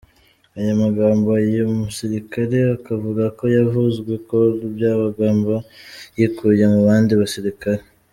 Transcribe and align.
Aya 0.59 0.73
magambo, 0.83 1.29
uyu 1.49 1.65
musirikare 1.79 2.57
akavuga 2.77 3.23
ko 3.37 3.45
yavuzwe 3.57 4.11
Col 4.27 4.51
Byabagamba 4.75 5.55
yikuye 6.17 6.63
mu 6.73 6.79
bandi 6.87 7.13
basirikare. 7.21 7.83